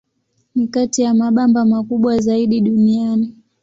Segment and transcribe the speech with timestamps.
[0.55, 3.35] Ni kati ya mabamba makubwa zaidi duniani.